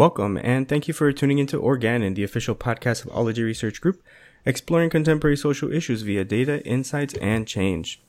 [0.00, 4.02] Welcome, and thank you for tuning into Organon, the official podcast of Ology Research Group,
[4.46, 8.00] exploring contemporary social issues via data, insights, and change.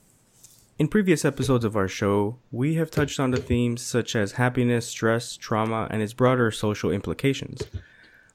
[0.78, 4.88] In previous episodes of our show, we have touched on the themes such as happiness,
[4.88, 7.60] stress, trauma, and its broader social implications.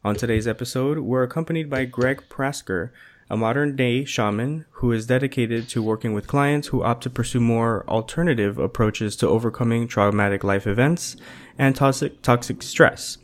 [0.05, 2.91] On today's episode, we're accompanied by Greg Prasker,
[3.27, 7.39] a modern day shaman who is dedicated to working with clients who opt to pursue
[7.39, 11.18] more alternative approaches to overcoming traumatic life events
[11.57, 13.18] and toxic, toxic stress.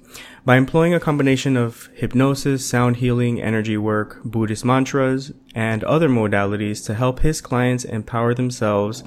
[0.45, 6.85] By employing a combination of hypnosis, sound healing, energy work, Buddhist mantras, and other modalities
[6.85, 9.03] to help his clients empower themselves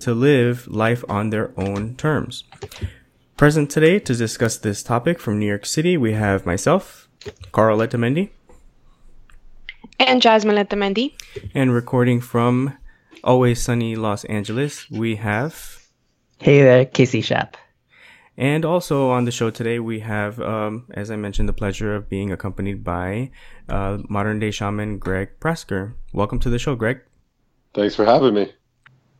[0.00, 2.44] to live life on their own terms.
[3.36, 7.08] Present today to discuss this topic from New York City, we have myself,
[7.52, 8.30] Carl Letamendi.
[9.98, 11.12] And Jasmine Letamendi.
[11.54, 12.76] And recording from
[13.22, 15.78] Always Sunny Los Angeles, we have.
[16.38, 17.58] Hey there, Casey Shap.
[18.40, 22.08] And also on the show today, we have, um, as I mentioned, the pleasure of
[22.08, 23.32] being accompanied by
[23.68, 25.92] uh, modern day shaman Greg Prasker.
[26.14, 27.02] Welcome to the show, Greg.
[27.74, 28.50] Thanks for having me.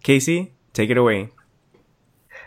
[0.02, 1.28] Casey, take it away.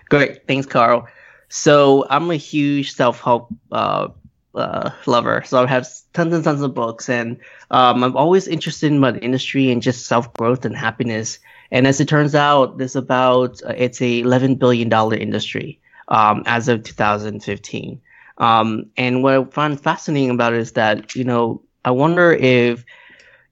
[0.10, 0.48] Great.
[0.48, 1.08] Thanks, Carl.
[1.48, 4.08] So I'm a huge self help uh,
[4.56, 5.44] uh, lover.
[5.46, 7.38] So I have tons and tons of books, and
[7.70, 11.38] um, I'm always interested in the industry and just self growth and happiness.
[11.70, 16.44] And as it turns out, this about uh, it's a 11 billion dollar industry um,
[16.46, 18.02] as of 2015.
[18.38, 22.84] Um, and what I find fascinating about it is that, you know, I wonder if,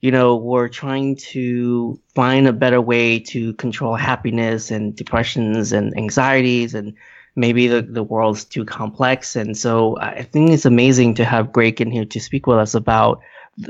[0.02, 5.96] you know, we're trying to find a better way to control happiness and depressions and
[5.96, 6.94] anxieties and
[7.36, 9.36] maybe the, the world's too complex.
[9.36, 12.74] And so I think it's amazing to have Greg in here to speak with us
[12.74, 13.22] about,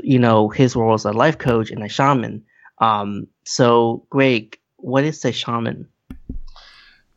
[0.02, 2.44] you know, his role as a life coach and a shaman.
[2.78, 5.88] Um, so Greg, what is a shaman?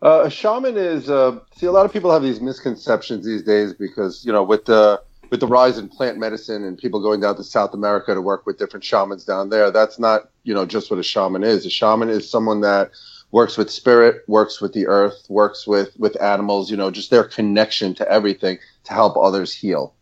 [0.06, 3.74] Uh, a shaman is uh, see a lot of people have these misconceptions these days
[3.74, 5.02] because you know with the
[5.32, 8.46] with the rise in plant medicine and people going down to South America to work
[8.46, 9.72] with different shamans down there.
[9.72, 11.66] That's not you know just what a shaman is.
[11.66, 12.92] A shaman is someone that
[13.32, 16.70] works with spirit, works with the earth, works with with animals.
[16.70, 19.96] You know, just their connection to everything to help others heal.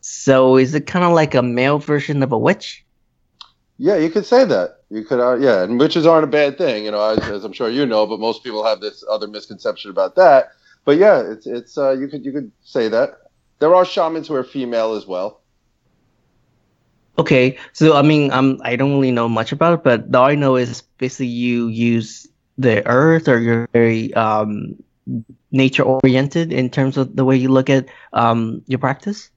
[0.00, 2.84] So is it kind of like a male version of a witch?
[3.78, 4.80] Yeah, you could say that.
[4.94, 7.52] You could, uh, yeah, and witches aren't a bad thing, you know, as, as, I'm
[7.52, 8.06] sure you know.
[8.06, 10.52] But most people have this other misconception about that.
[10.84, 13.18] But yeah, it's it's uh, you could you could say that.
[13.58, 15.40] There are shamans who are female as well.
[17.18, 20.36] Okay, so I mean, um, I don't really know much about it, but all I
[20.36, 24.76] know is basically you use the earth, or you're very um,
[25.50, 29.28] nature oriented in terms of the way you look at um, your practice.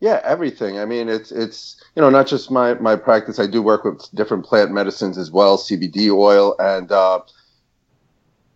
[0.00, 0.78] Yeah, everything.
[0.78, 3.38] I mean, it's it's you know not just my my practice.
[3.38, 7.20] I do work with different plant medicines as well, CBD oil, and uh,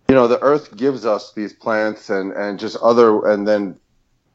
[0.09, 3.78] you know the earth gives us these plants and and just other and then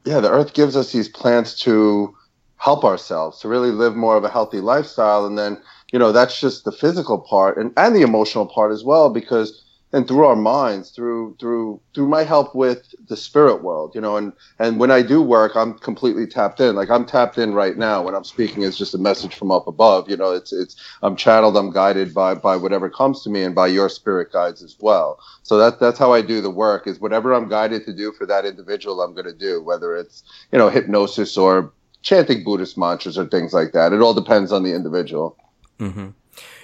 [0.05, 2.15] yeah, the earth gives us these plants to
[2.57, 5.59] help ourselves to really live more of a healthy lifestyle, and then
[5.91, 9.65] you know that's just the physical part and and the emotional part as well because
[9.91, 14.15] and through our minds through through through my help with the spirit world you know
[14.15, 16.75] and and when i do work i'm completely tapped in.
[16.75, 19.67] Like i'm tapped in right now when i'm speaking it's just a message from up
[19.67, 23.43] above you know it's it's i'm channeled i'm guided by by whatever comes to me
[23.43, 25.19] and by your spirit guides as well.
[25.43, 28.25] So that that's how i do the work is whatever i'm guided to do for
[28.27, 33.17] that individual i'm going to do whether it's you know hypnosis or chanting buddhist mantras
[33.17, 33.93] or things like that.
[33.93, 35.37] It all depends on the individual.
[35.79, 36.09] Mm-hmm.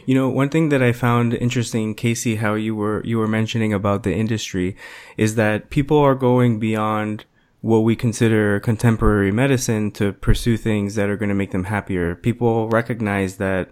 [0.05, 3.73] You know, one thing that I found interesting, Casey, how you were, you were mentioning
[3.73, 4.75] about the industry
[5.17, 7.25] is that people are going beyond
[7.61, 12.13] what we consider contemporary medicine to pursue things that are going to make them happier.
[12.13, 13.71] People recognize that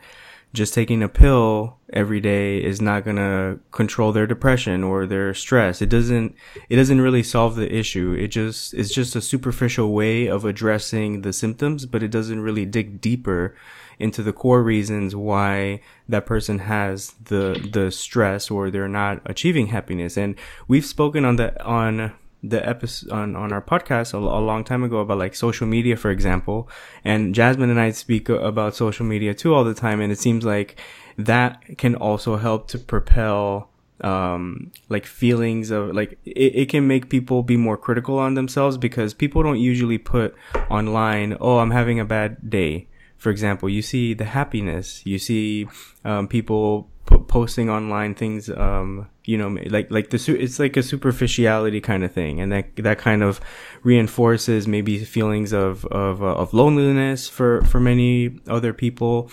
[0.53, 5.33] just taking a pill every day is not going to control their depression or their
[5.35, 5.81] stress.
[5.81, 6.35] It doesn't,
[6.69, 8.15] it doesn't really solve the issue.
[8.17, 12.65] It just, it's just a superficial way of addressing the symptoms, but it doesn't really
[12.65, 13.55] dig deeper
[13.99, 19.67] into the core reasons why that person has the the stress or they're not achieving
[19.67, 20.17] happiness.
[20.17, 20.35] And
[20.67, 22.13] we've spoken on the on
[22.43, 25.95] the episode on, on our podcast a, a, long time ago about like social media,
[25.95, 26.69] for example.
[27.05, 30.01] And Jasmine and I speak about social media too all the time.
[30.01, 30.77] And it seems like
[31.17, 33.69] that can also help to propel
[34.01, 38.75] um like feelings of like it, it can make people be more critical on themselves
[38.75, 40.35] because people don't usually put
[40.69, 42.87] online oh i'm having a bad day
[43.23, 45.65] for example, you see the happiness, you see
[46.03, 50.75] um, people p- posting online things, um, you know, like like the su- it's like
[50.75, 53.39] a superficiality kind of thing, and that that kind of
[53.83, 59.31] reinforces maybe feelings of of uh, of loneliness for for many other people.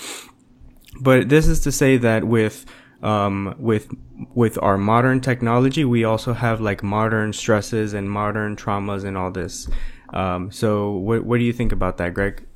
[1.00, 2.66] But this is to say that with
[3.02, 3.88] um, with
[4.34, 9.32] with our modern technology, we also have like modern stresses and modern traumas and all
[9.32, 9.68] this.
[10.14, 12.46] Um, so, what what do you think about that, Greg?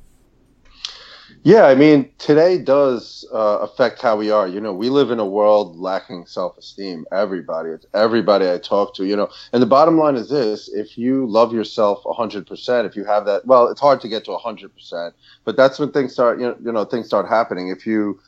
[1.45, 4.47] Yeah, I mean, today does uh, affect how we are.
[4.47, 7.05] You know, we live in a world lacking self esteem.
[7.11, 9.29] Everybody, it's everybody I talk to, you know.
[9.53, 13.45] And the bottom line is this if you love yourself 100%, if you have that,
[13.45, 15.11] well, it's hard to get to 100%,
[15.43, 17.69] but that's when things start, you know, you know, things start happening.
[17.69, 18.19] If you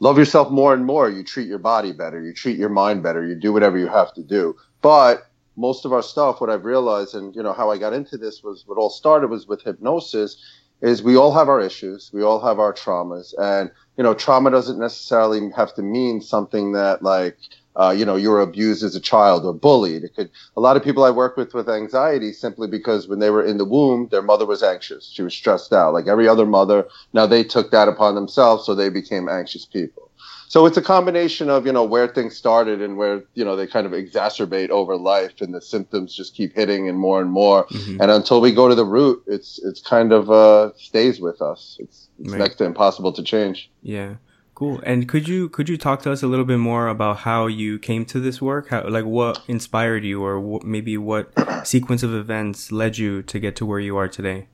[0.00, 3.24] love yourself more and more, you treat your body better, you treat your mind better,
[3.24, 4.56] you do whatever you have to do.
[4.82, 8.18] But most of our stuff, what I've realized, and, you know, how I got into
[8.18, 10.36] this was what all started was with hypnosis
[10.80, 14.50] is we all have our issues, we all have our traumas, and you know, trauma
[14.50, 17.38] doesn't necessarily have to mean something that like
[17.76, 20.04] uh, you know you were abused as a child or bullied.
[20.04, 20.30] It could.
[20.56, 23.58] A lot of people I work with with anxiety simply because when they were in
[23.58, 25.10] the womb, their mother was anxious.
[25.12, 26.86] She was stressed out, like every other mother.
[27.12, 30.05] Now they took that upon themselves, so they became anxious people.
[30.48, 33.66] So it's a combination of you know where things started and where you know they
[33.66, 37.66] kind of exacerbate over life, and the symptoms just keep hitting and more and more.
[37.66, 38.00] Mm-hmm.
[38.00, 41.76] And until we go to the root, it's it's kind of uh, stays with us.
[41.80, 42.38] It's, it's right.
[42.38, 43.70] next to impossible to change.
[43.82, 44.16] Yeah.
[44.56, 44.80] Cool.
[44.84, 47.78] And could you could you talk to us a little bit more about how you
[47.78, 48.70] came to this work?
[48.70, 51.30] How like what inspired you, or what, maybe what
[51.66, 54.48] sequence of events led you to get to where you are today?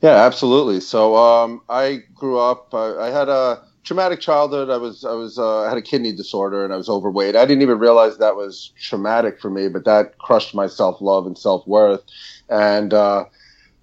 [0.00, 0.80] Yeah, absolutely.
[0.80, 2.74] So um, I grew up.
[2.74, 4.70] Uh, I had a traumatic childhood.
[4.70, 7.36] I was I was uh, I had a kidney disorder and I was overweight.
[7.36, 11.26] I didn't even realize that was traumatic for me, but that crushed my self love
[11.26, 12.02] and self worth.
[12.48, 13.24] And uh,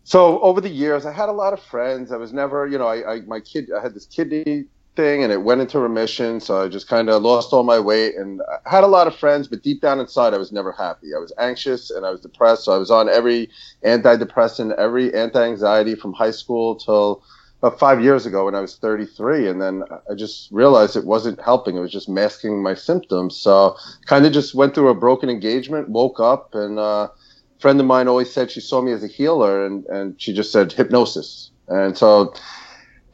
[0.03, 2.11] so over the years, I had a lot of friends.
[2.11, 4.65] I was never, you know, I, I my kid I had this kidney
[4.97, 6.41] thing and it went into remission.
[6.41, 9.15] So I just kind of lost all my weight and I had a lot of
[9.15, 11.13] friends, but deep down inside, I was never happy.
[11.15, 12.65] I was anxious and I was depressed.
[12.65, 13.49] So I was on every
[13.85, 17.23] antidepressant, every anti anxiety from high school till
[17.61, 21.41] about five years ago when I was 33, and then I just realized it wasn't
[21.41, 21.75] helping.
[21.75, 23.35] It was just masking my symptoms.
[23.37, 23.75] So
[24.05, 27.85] kind of just went through a broken engagement, woke up, and uh, a friend of
[27.85, 31.51] mine always said she saw me as a healer, and and she just said hypnosis.
[31.67, 32.33] And so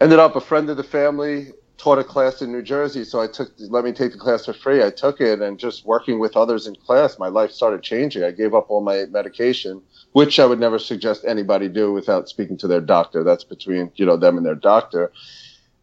[0.02, 3.28] ended up a friend of the family taught a class in New Jersey, so I
[3.28, 4.84] took let me take the class for free.
[4.84, 8.24] I took it, and just working with others in class, my life started changing.
[8.24, 9.82] I gave up all my medication,
[10.14, 13.24] which I would never suggest anybody do without speaking to their doctor.
[13.24, 15.12] That's between you know them and their doctor.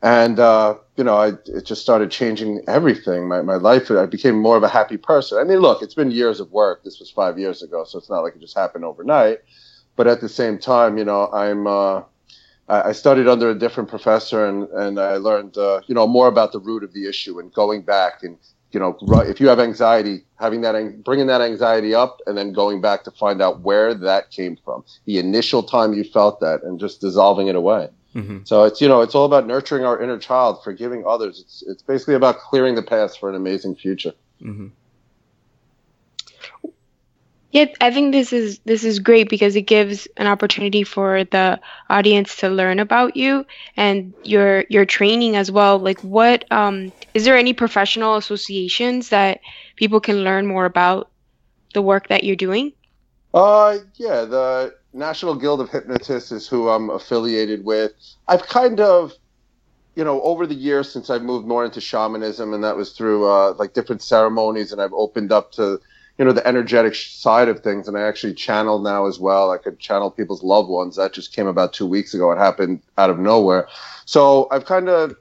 [0.03, 3.29] And uh, you know, I it just started changing everything.
[3.29, 3.91] My my life.
[3.91, 5.39] I became more of a happy person.
[5.39, 6.83] I mean, look, it's been years of work.
[6.85, 9.41] This was five years ago, so it's not like it just happened overnight.
[9.97, 11.67] But at the same time, you know, I'm.
[11.67, 12.03] Uh,
[12.71, 16.53] I studied under a different professor and, and I learned, uh, you know, more about
[16.53, 18.39] the root of the issue and going back and,
[18.73, 22.81] you know, if you have anxiety, having that, bringing that anxiety up and then going
[22.81, 26.79] back to find out where that came from, the initial time you felt that and
[26.79, 27.89] just dissolving it away.
[28.15, 28.39] Mm-hmm.
[28.45, 31.41] So it's, you know, it's all about nurturing our inner child, forgiving others.
[31.41, 34.13] It's, it's basically about clearing the path for an amazing future.
[34.43, 34.69] Mm-hmm.
[37.53, 41.59] Yeah, I think this is this is great because it gives an opportunity for the
[41.89, 43.45] audience to learn about you
[43.77, 45.79] and your your training as well.
[45.79, 49.41] Like, what um, is there any professional associations that
[49.75, 51.11] people can learn more about
[51.75, 52.73] the work that you're doing?
[53.35, 57.93] Uh, yeah, the National Guild of Hypnotists is who I'm affiliated with.
[58.29, 59.13] I've kind of
[59.97, 63.29] you know, over the years since I've moved more into shamanism, and that was through
[63.29, 65.81] uh, like different ceremonies, and I've opened up to
[66.21, 67.89] you know the energetic side of things.
[67.89, 69.51] And i actually channel now as well.
[69.51, 70.97] I could channel people's loved ones.
[70.97, 72.31] That just came about two weeks ago.
[72.31, 73.67] It happened out of nowhere.
[74.05, 75.17] So i've kind of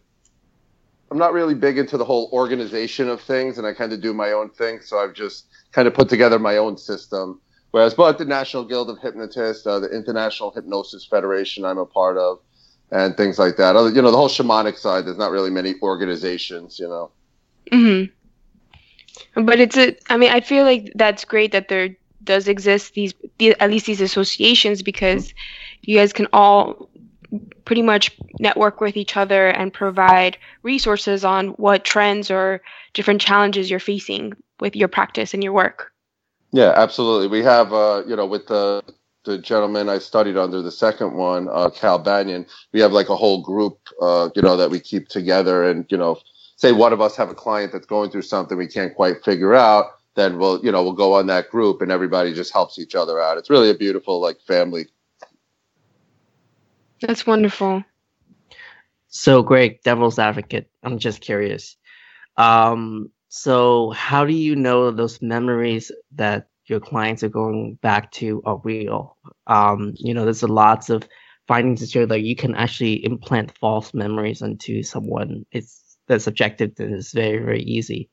[1.10, 4.14] i'm not really big into the whole organization of things and i kind of do
[4.14, 4.82] my own thing.
[4.82, 7.40] So i've just kind of put together my own system.
[7.72, 12.18] Whereas but the national guild of hypnotists uh, the international hypnosis federation i'm a part
[12.18, 12.42] of
[12.92, 13.74] and things like that.
[13.96, 17.12] You know the whole shamanic side there's not really many organizations you know.
[17.72, 18.19] Mm-hmm
[19.36, 23.14] but it's a, I mean, I feel like that's great that there does exist these,
[23.38, 25.34] the, at least these associations because
[25.82, 26.90] you guys can all
[27.66, 32.62] pretty much network with each other and provide resources on what trends or
[32.94, 35.92] different challenges you're facing with your practice and your work.
[36.52, 37.28] Yeah, absolutely.
[37.28, 38.84] We have, uh, you know, with the
[39.26, 43.16] the gentleman I studied under, the second one, uh, Cal Banyan, we have like a
[43.16, 46.20] whole group, uh, you know, that we keep together and, you know,
[46.60, 49.56] say one of us have a client that's going through something we can't quite figure
[49.56, 49.86] out,
[50.16, 53.22] then we'll, you know, we'll go on that group and everybody just helps each other
[53.22, 53.38] out.
[53.38, 54.88] It's really a beautiful like family.
[57.02, 57.86] That's wonderful.
[59.08, 60.70] So Greg, devil's advocate.
[60.84, 61.78] I'm just curious.
[62.36, 68.42] Um, so how do you know those memories that your clients are going back to
[68.46, 69.16] are real?
[69.48, 71.08] Um, you know, there's a lots of
[71.48, 75.46] findings that show that you can actually implant false memories onto someone.
[75.54, 78.10] It's that's subjective and it's very very easy.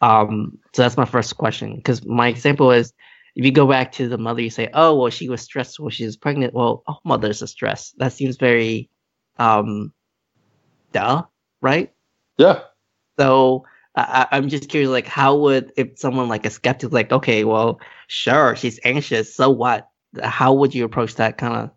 [0.00, 1.76] Um, so that's my first question.
[1.76, 2.94] Because my example is,
[3.36, 5.90] if you go back to the mother, you say, "Oh, well, she was stressed when
[5.90, 7.98] she was pregnant." Well, all mothers are stressed.
[7.98, 8.88] That seems very,
[9.38, 9.92] um,
[10.92, 11.24] duh,
[11.60, 11.92] right?
[12.38, 12.62] Yeah.
[13.18, 17.44] So I, I'm just curious, like, how would if someone like a skeptic, like, okay,
[17.44, 19.88] well, sure, she's anxious, so what?
[20.22, 21.70] How would you approach that kind of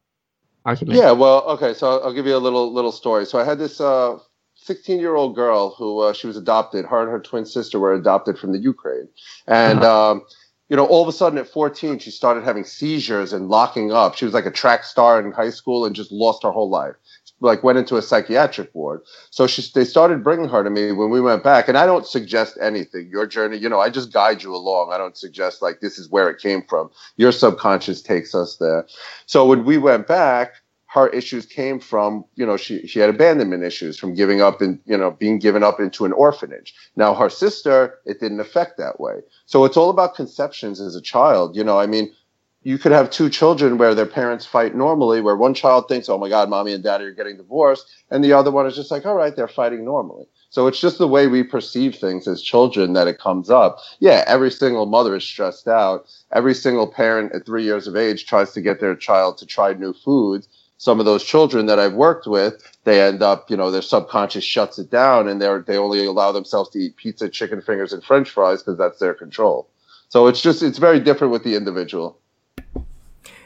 [0.65, 0.97] argument?
[0.97, 3.25] Yeah, well, okay, so I'll, I'll give you a little little story.
[3.25, 4.17] So I had this uh,
[4.63, 6.85] 16 year old girl who uh, she was adopted.
[6.85, 9.09] Her and her twin sister were adopted from the Ukraine,
[9.47, 10.11] and Uh-huh.
[10.11, 10.23] um,
[10.69, 14.15] you know, all of a sudden at 14, she started having seizures and locking up.
[14.15, 16.95] She was like a track star in high school and just lost her whole life.
[17.41, 19.01] Like went into a psychiatric ward.
[19.29, 21.67] So she, they started bringing her to me when we went back.
[21.67, 23.09] And I don't suggest anything.
[23.11, 24.91] Your journey, you know, I just guide you along.
[24.93, 26.89] I don't suggest like this is where it came from.
[27.17, 28.87] Your subconscious takes us there.
[29.27, 30.53] So when we went back,
[30.93, 34.79] her issues came from, you know, she, she had abandonment issues from giving up and,
[34.85, 36.75] you know, being given up into an orphanage.
[36.95, 39.21] Now her sister, it didn't affect that way.
[39.47, 41.55] So it's all about conceptions as a child.
[41.55, 42.13] You know, I mean,
[42.61, 46.19] you could have two children where their parents fight normally, where one child thinks, oh
[46.19, 47.91] my God, mommy and daddy are getting divorced.
[48.11, 50.25] And the other one is just like, all right, they're fighting normally.
[50.51, 53.79] So it's just the way we perceive things as children that it comes up.
[53.99, 56.05] Yeah, every single mother is stressed out.
[56.31, 59.73] Every single parent at three years of age tries to get their child to try
[59.73, 60.47] new foods.
[60.83, 64.43] Some of those children that I've worked with, they end up, you know, their subconscious
[64.43, 68.03] shuts it down and they're, they only allow themselves to eat pizza, chicken fingers, and
[68.03, 69.69] french fries because that's their control.
[70.09, 72.19] So it's just, it's very different with the individual.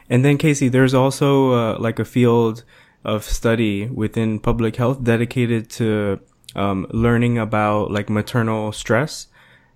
[0.09, 2.63] And then Casey, there's also uh, like a field
[3.05, 6.19] of study within public health dedicated to
[6.55, 9.27] um, learning about like maternal stress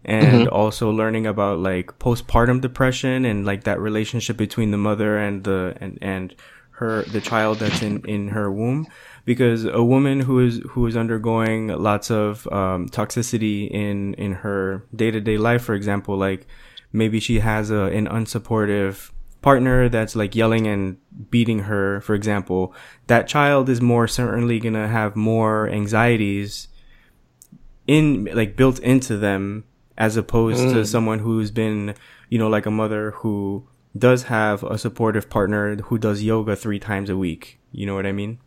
[0.04, 5.44] and also learning about like postpartum depression and like that relationship between the mother and
[5.44, 6.34] the and and
[6.82, 8.88] her the child that's in in her womb
[9.24, 14.84] because a woman who is who is undergoing lots of um, toxicity in in her
[14.96, 16.48] day-to-day life for example like
[16.92, 19.12] maybe she has a, an unsupportive
[19.44, 20.98] partner that's like yelling and
[21.30, 22.74] beating her for example
[23.06, 26.68] that child is more certainly going to have more anxieties
[27.86, 29.64] in like built into them
[30.00, 31.94] as opposed to someone who's been
[32.30, 36.80] you know like a mother who does have a supportive partner who does yoga three
[36.80, 38.40] times a week you know what i mean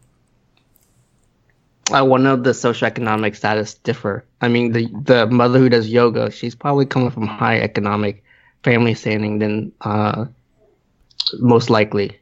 [1.92, 4.24] I wonder if the socioeconomic status differ.
[4.40, 8.24] I mean, the the mother who does yoga, she's probably coming from high economic
[8.62, 10.24] family standing than uh,
[11.38, 12.18] most likely.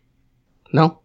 [0.72, 0.98] No.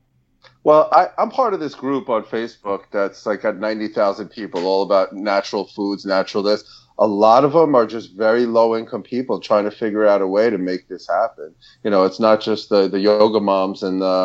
[0.64, 4.84] Well, I, I'm part of this group on Facebook that's like got 90,000 people, all
[4.84, 6.64] about natural foods, natural this.
[7.00, 10.28] A lot of them are just very low income people trying to figure out a
[10.28, 11.56] way to make this happen.
[11.84, 14.24] You know, it's not just the, the yoga moms and the,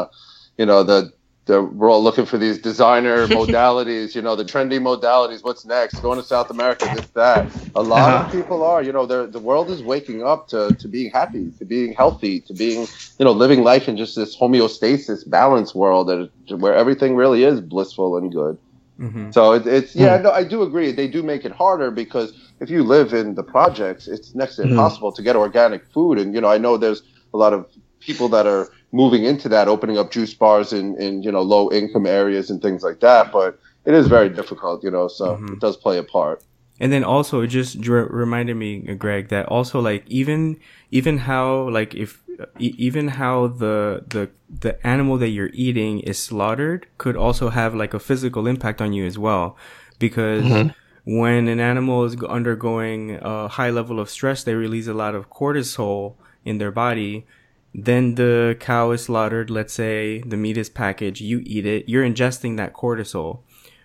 [0.51, 1.05] you know, the,
[1.41, 5.43] the, we're all looking for these designer modalities, you know, the trendy modalities.
[5.45, 6.01] What's next?
[6.01, 7.51] Going to South America, this, that.
[7.75, 8.31] A lot of Uh-huh.
[8.31, 11.93] people are, you know, the world is waking up to, to being happy, to being
[11.95, 12.89] healthy, to being,
[13.19, 17.61] you know, living life in just this homeostasis, balance world that where everything really is
[17.61, 18.59] blissful and good.
[19.01, 19.31] mm-hmm.
[19.31, 20.93] So it, it's yeah, no, I do agree.
[20.93, 24.63] They do make it harder because if you live in the projects, it's next to
[24.63, 24.71] Mhm.
[24.71, 26.19] impossible to get organic food.
[26.19, 27.03] And you know, I know there's
[27.35, 27.67] a lot of
[28.01, 31.71] people that are moving into that, opening up juice bars in in you know low
[31.73, 33.33] income areas and things like that.
[33.33, 35.09] But it is very difficult, you know.
[35.09, 35.53] So Mhm.
[35.55, 36.43] it does play a part.
[36.81, 40.59] And then also it just dr- reminded me, Greg, that also like even
[40.91, 42.23] even how like if
[42.59, 47.75] e- even how the the the animal that you're eating is slaughtered could also have
[47.75, 49.57] like a physical impact on you as well,
[49.99, 50.75] because Mhm.
[51.05, 55.31] When an animal is undergoing a high level of stress, they release a lot of
[55.31, 57.27] cortisol in their body.
[57.75, 59.51] Then the cow is slaughtered.
[59.51, 61.21] Let's say the meat is packaged.
[61.21, 61.89] You eat it.
[61.89, 63.41] You're ingesting that cortisol.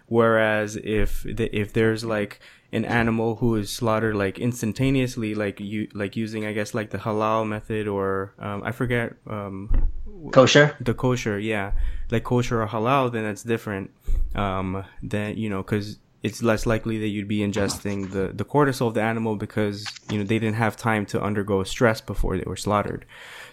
[0.07, 2.39] Whereas if the, if there's like
[2.71, 6.97] an animal who is slaughtered like instantaneously, like you like using I guess like the
[6.97, 9.89] halal method or um, I forget um,
[10.31, 10.75] Kosher.
[10.79, 11.71] the kosher, yeah,
[12.11, 13.91] like kosher or halal, then that's different.
[14.35, 15.97] Um, then you know, because
[16.27, 20.17] it's less likely that you'd be ingesting the the cortisol of the animal because you
[20.17, 23.05] know they didn't have time to undergo stress before they were slaughtered.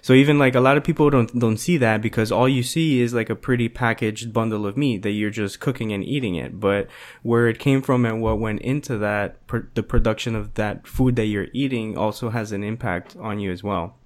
[0.03, 3.01] So even like a lot of people don't don't see that because all you see
[3.01, 6.61] is like a pretty packaged bundle of meat that you're just cooking and eating it.
[6.61, 6.89] But
[7.23, 11.17] where it came from and what went into that, pr- the production of that food
[11.17, 13.97] that you're eating also has an impact on you as well.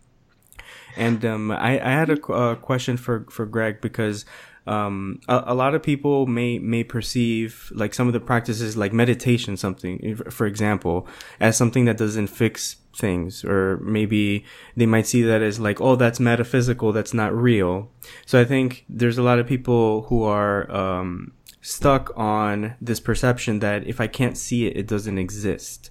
[0.97, 4.25] And um, I, I had a uh, question for, for Greg because
[4.69, 8.93] um, a, a lot of people may may perceive like some of the practices like
[8.93, 11.07] meditation, something for example,
[11.41, 14.45] as something that doesn't fix things, or maybe
[14.77, 17.91] they might see that as like, oh, that's metaphysical, that's not real.
[18.27, 23.61] So I think there's a lot of people who are um, stuck on this perception
[23.61, 25.91] that if I can't see it, it doesn't exist.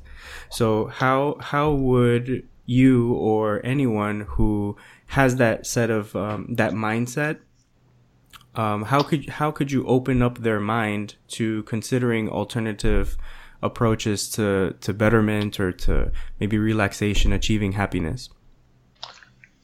[0.50, 4.76] So how how would you or anyone who
[5.08, 7.40] has that set of um, that mindset
[8.58, 13.18] um, how could how could you open up their mind to considering alternative
[13.62, 18.30] approaches to to betterment or to maybe relaxation achieving happiness?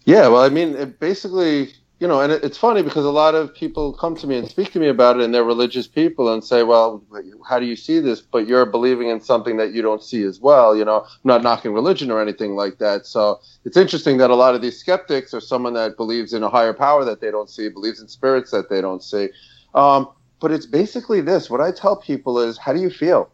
[0.06, 1.74] Yeah well i mean basically
[2.04, 4.50] you know, and it, it's funny because a lot of people come to me and
[4.50, 7.02] speak to me about it, and they're religious people and say, "Well,
[7.48, 10.42] how do you see this?" But you're believing in something that you don't see as
[10.42, 10.76] well.
[10.76, 13.06] You know, I'm not knocking religion or anything like that.
[13.06, 16.50] So it's interesting that a lot of these skeptics are someone that believes in a
[16.50, 19.30] higher power that they don't see, believes in spirits that they don't see.
[19.74, 20.10] Um,
[20.42, 21.50] but it's basically this.
[21.50, 23.32] What I tell people is, how do you feel?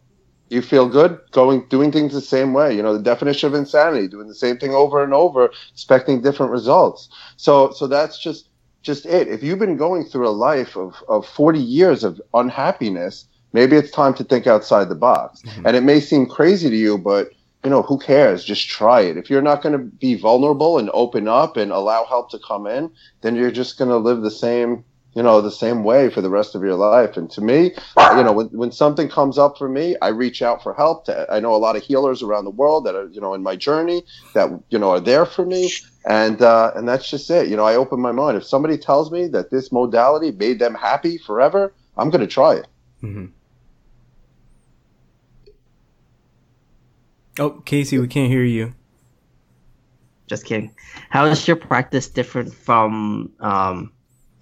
[0.50, 4.08] you feel good going doing things the same way you know the definition of insanity
[4.08, 8.49] doing the same thing over and over expecting different results so so that's just
[8.82, 9.28] just it.
[9.28, 13.90] If you've been going through a life of, of 40 years of unhappiness, maybe it's
[13.90, 15.42] time to think outside the box.
[15.42, 15.66] Mm-hmm.
[15.66, 17.30] And it may seem crazy to you, but
[17.64, 18.42] you know, who cares?
[18.42, 19.18] Just try it.
[19.18, 22.66] If you're not going to be vulnerable and open up and allow help to come
[22.66, 24.82] in, then you're just going to live the same
[25.14, 27.16] you know, the same way for the rest of your life.
[27.16, 30.62] And to me, you know, when, when something comes up for me, I reach out
[30.62, 31.06] for help.
[31.06, 33.42] To, I know a lot of healers around the world that are, you know, in
[33.42, 35.72] my journey that, you know, are there for me.
[36.06, 37.48] And, uh, and that's just it.
[37.48, 38.36] You know, I open my mind.
[38.36, 42.54] If somebody tells me that this modality made them happy forever, I'm going to try
[42.54, 42.68] it.
[43.02, 43.26] Mm-hmm.
[47.38, 48.74] Oh, Casey, we can't hear you.
[50.26, 50.74] Just kidding.
[51.08, 53.92] How is your practice different from, um,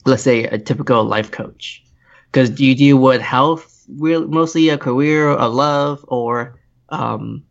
[0.09, 1.85] let's say a typical life coach?
[2.31, 6.59] Because do you deal with health, real, mostly a career, a love, or
[6.91, 7.45] um,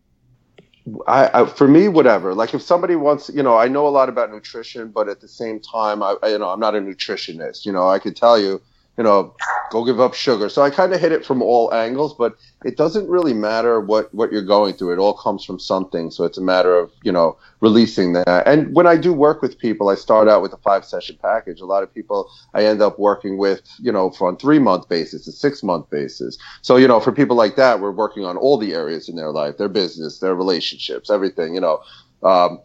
[1.08, 4.08] I, I, for me whatever like if somebody wants you know i know a lot
[4.08, 7.66] about nutrition but at the same time I, I you know i'm not a nutritionist
[7.66, 8.62] you know i could tell you
[8.98, 9.36] you know,
[9.70, 10.50] go give up sugar.
[10.50, 12.36] So I kind of hit it from all angles, but
[12.66, 14.94] it doesn't really matter what, what you're going through.
[14.94, 16.10] It all comes from something.
[16.10, 18.48] So it's a matter of, you know, releasing that.
[18.48, 21.62] And when I do work with people, I start out with a five session package.
[21.62, 24.90] A lot of people I end up working with, you know, for on three month
[24.90, 26.38] basis, a six month basis.
[26.62, 29.32] So, you know, for people like that, we're working on all the areas in their
[29.32, 31.82] life, their business, their relationships, everything, you know.
[32.24, 32.62] Um,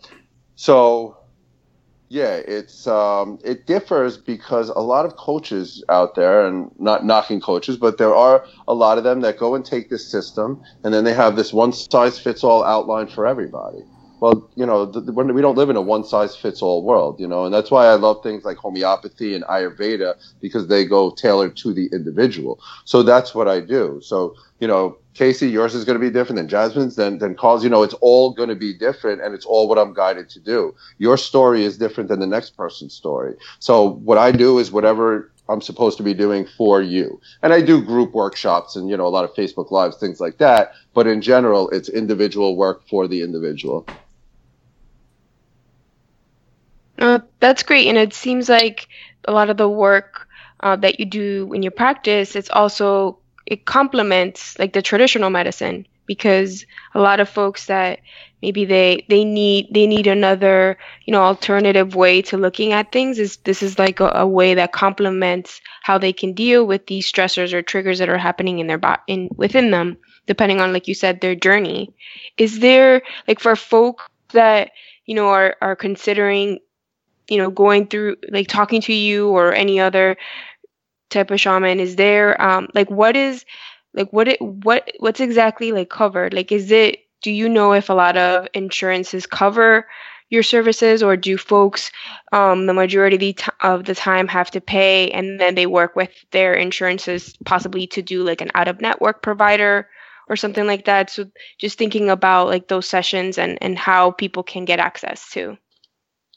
[0.55, 1.19] so,
[2.13, 7.41] yeah, it's um, it differs because a lot of coaches out there, and not knocking
[7.41, 10.93] coaches, but there are a lot of them that go and take this system, and
[10.93, 13.83] then they have this one size fits all outline for everybody
[14.23, 17.19] well, you know, the, the, we don't live in a one size fits all world,
[17.19, 21.11] you know, and that's why I love things like homeopathy and Ayurveda because they go
[21.11, 22.61] tailored to the individual.
[22.85, 23.99] So that's what I do.
[24.01, 27.65] So, you know, Casey, yours is going to be different than Jasmine's, then, then Carl's,
[27.65, 30.39] you know, it's all going to be different and it's all what I'm guided to
[30.39, 30.73] do.
[30.99, 33.35] Your story is different than the next person's story.
[33.59, 37.21] So what I do is whatever I'm supposed to be doing for you.
[37.43, 40.39] And I do group workshops and, you know, a lot of Facebook lives, things like
[40.39, 40.75] that.
[40.95, 43.85] But in general, it's individual work for the individual.
[47.03, 48.89] Uh, that's great, and it seems like
[49.27, 50.29] a lot of the work
[50.61, 55.87] uh, that you do in your practice, it's also it complements like the traditional medicine
[56.07, 57.99] because a lot of folks that
[58.41, 63.19] maybe they they need they need another you know alternative way to looking at things
[63.19, 67.11] is this is like a, a way that complements how they can deal with these
[67.11, 70.89] stressors or triggers that are happening in their body in within them depending on like
[70.89, 71.93] you said their journey.
[72.39, 74.71] Is there like for folk that
[75.07, 76.61] you know are are considering
[77.33, 80.17] you know going through like talking to you or any other
[81.11, 83.45] type of shaman is there um like what is
[83.95, 86.33] like what it what what's exactly like covered?
[86.33, 89.87] Like is it do you know if a lot of insurances cover
[90.31, 91.93] your services or do folks
[92.33, 95.67] um, the majority of the, t- of the time have to pay and then they
[95.67, 99.89] work with their insurances possibly to do like an out of network provider
[100.29, 101.11] or something like that?
[101.11, 105.59] So just thinking about like those sessions and and how people can get access to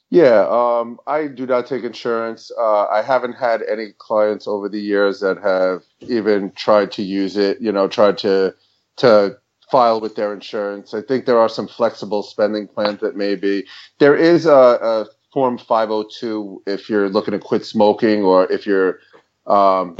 [0.09, 2.51] yeah, um, I do not take insurance.
[2.57, 7.37] Uh, I haven't had any clients over the years that have even tried to use
[7.37, 7.59] it.
[7.59, 8.53] You know, tried to
[8.97, 9.37] to
[9.71, 10.93] file with their insurance.
[10.93, 13.65] I think there are some flexible spending plans that maybe
[13.97, 18.99] there is a, a form 502 if you're looking to quit smoking or if you're
[19.47, 19.97] um,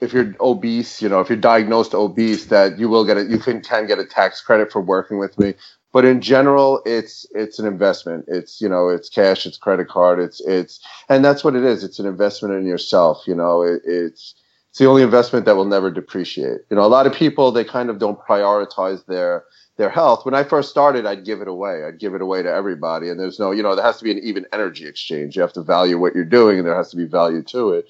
[0.00, 3.28] if you're obese, you know, if you're diagnosed obese, that you will get it.
[3.28, 5.54] You can can get a tax credit for working with me
[5.92, 8.24] but in general it's it's an investment.
[8.28, 11.84] It's you know it's cash it's credit card it's it's and that's what it is.
[11.84, 13.62] It's an investment in yourself you know.
[13.62, 14.34] It, it's
[14.70, 16.60] it's the only investment that will never depreciate.
[16.70, 19.44] You know a lot of people they kind of don't prioritize their
[19.76, 20.24] their health.
[20.24, 21.84] When i first started i'd give it away.
[21.84, 23.08] I'd give it away to everybody.
[23.08, 25.36] And there's no you know there has to be an even energy exchange.
[25.36, 27.88] You have to value what you're doing and there has to be value to it.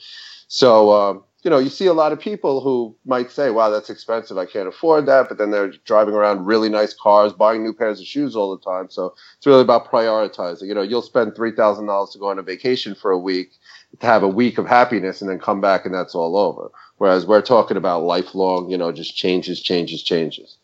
[0.48, 3.88] So um, you know, you see a lot of people who might say, wow, that's
[3.88, 4.37] expensive.
[4.37, 5.29] I can't afford that.
[5.29, 8.62] But then they're driving around really nice cars, buying new pairs of shoes all the
[8.62, 8.90] time.
[8.90, 10.66] So it's really about prioritizing.
[10.66, 13.53] You know, you'll spend $3,000 to go on a vacation for a week
[13.98, 16.70] to have a week of happiness and then come back and that's all over.
[16.98, 20.59] Whereas we're talking about lifelong, you know, just changes, changes, changes.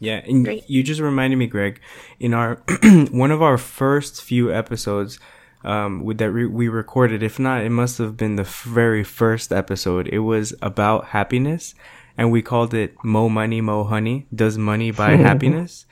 [0.00, 0.68] Yeah, and Great.
[0.68, 1.80] you just reminded me, Greg,
[2.18, 2.54] in our
[3.10, 5.20] one of our first few episodes,
[5.64, 7.22] um, with that re- we recorded.
[7.22, 10.08] If not, it must have been the very first episode.
[10.08, 11.74] It was about happiness,
[12.16, 15.86] and we called it "Mo Money, Mo Honey." Does money buy happiness?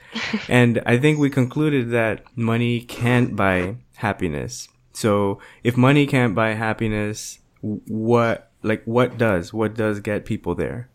[0.47, 4.67] And I think we concluded that money can't buy happiness.
[4.93, 9.53] So if money can't buy happiness, what like what does?
[9.53, 10.89] What does get people there?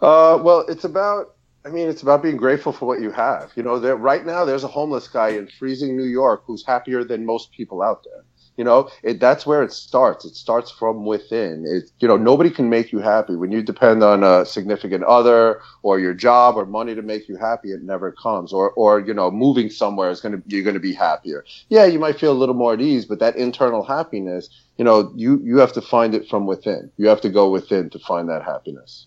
[0.00, 1.33] Uh, well, it's about
[1.66, 3.52] I mean, it's about being grateful for what you have.
[3.56, 7.04] You know, there right now there's a homeless guy in freezing New York who's happier
[7.04, 8.24] than most people out there.
[8.58, 10.26] You know, it, that's where it starts.
[10.26, 11.64] It starts from within.
[11.66, 15.60] It, you know, nobody can make you happy when you depend on a significant other
[15.82, 17.72] or your job or money to make you happy.
[17.72, 18.52] It never comes.
[18.52, 21.44] Or, or you know, moving somewhere is to you're going to be happier.
[21.70, 25.12] Yeah, you might feel a little more at ease, but that internal happiness, you know,
[25.16, 26.92] you you have to find it from within.
[26.98, 29.06] You have to go within to find that happiness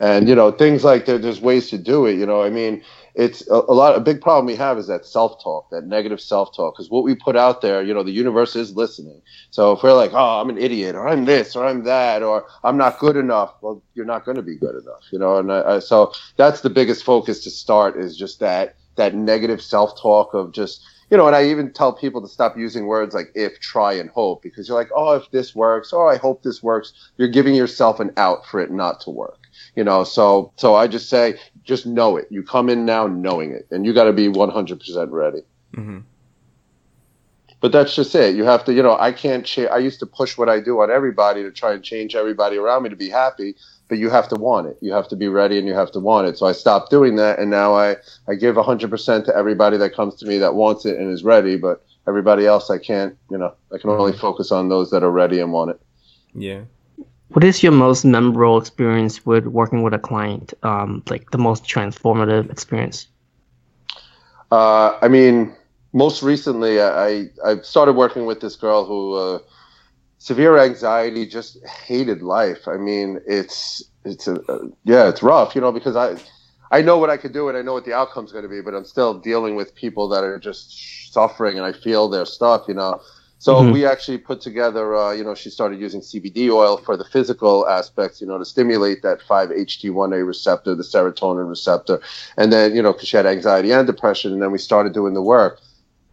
[0.00, 2.82] and you know things like there, there's ways to do it you know i mean
[3.14, 6.74] it's a, a lot a big problem we have is that self-talk that negative self-talk
[6.74, 9.92] because what we put out there you know the universe is listening so if we're
[9.92, 13.16] like oh i'm an idiot or i'm this or i'm that or i'm not good
[13.16, 16.12] enough well you're not going to be good enough you know and I, I, so
[16.36, 21.16] that's the biggest focus to start is just that that negative self-talk of just you
[21.16, 24.42] know, and I even tell people to stop using words like if, try, and hope
[24.44, 26.92] because you're like, oh, if this works, oh, I hope this works.
[27.16, 29.39] You're giving yourself an out for it not to work
[29.76, 31.38] you know so so i just say
[31.70, 32.26] just know it.
[32.30, 35.42] You come in now knowing it and you got to be 100% ready.
[35.76, 35.98] Mm-hmm.
[37.60, 38.34] but that's just it.
[38.34, 40.80] You have to you know i can't change i used to push what i do
[40.80, 43.54] on everybody to try and change everybody around me to be happy
[43.88, 44.78] but you have to want it.
[44.80, 46.38] You have to be ready and you have to want it.
[46.38, 50.16] So i stopped doing that and now i i give 100% to everybody that comes
[50.16, 53.54] to me that wants it and is ready but everybody else i can't you know
[53.72, 54.20] i can only mm-hmm.
[54.20, 55.80] focus on those that are ready and want it.
[56.34, 56.62] Yeah
[57.32, 60.52] what is your most memorable experience with working with a client?
[60.62, 63.06] Um, like the most transformative experience?
[64.50, 65.54] Uh, I mean,
[65.92, 69.38] most recently, I I started working with this girl who uh,
[70.18, 72.66] severe anxiety, just hated life.
[72.66, 76.16] I mean, it's it's a, uh, yeah, it's rough, you know, because I
[76.72, 78.60] I know what I could do and I know what the outcome's going to be,
[78.60, 82.64] but I'm still dealing with people that are just suffering, and I feel their stuff,
[82.66, 83.00] you know.
[83.40, 83.72] So mm-hmm.
[83.72, 87.66] we actually put together, uh, you know, she started using CBD oil for the physical
[87.66, 92.02] aspects, you know, to stimulate that 5-HT1A receptor, the serotonin receptor.
[92.36, 94.34] And then, you know, because she had anxiety and depression.
[94.34, 95.58] And then we started doing the work.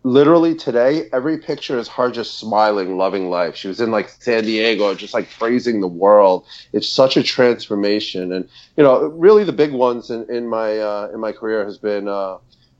[0.03, 3.57] Literally today, every picture is her just smiling, loving life.
[3.57, 6.45] She was in like San Diego, just like praising the world.
[6.71, 8.31] It's such a transformation.
[8.31, 11.77] And, you know, really the big ones in, in my, uh, in my career has
[11.77, 12.37] been, uh,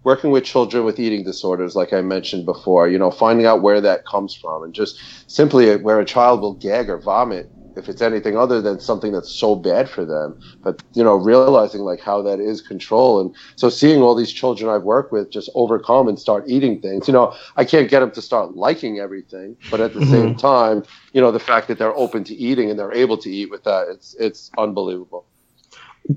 [0.07, 3.81] working with children with eating disorders, like I mentioned before, you know, finding out where
[3.81, 4.97] that comes from and just
[5.29, 9.29] simply where a child will gag or vomit if it's anything other than something that's
[9.29, 10.39] so bad for them.
[10.63, 13.19] But, you know, realizing like how that is control.
[13.19, 17.09] And so seeing all these children I've worked with just overcome and start eating things,
[17.09, 20.11] you know, I can't get them to start liking everything, but at the mm-hmm.
[20.11, 23.29] same time, you know, the fact that they're open to eating and they're able to
[23.29, 25.25] eat with that, it's, it's unbelievable.